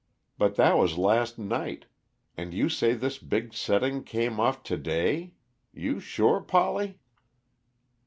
[0.39, 1.85] But that was last night,
[2.35, 5.35] and you say this big setting came off to day;
[5.75, 6.97] you sure, Polly?"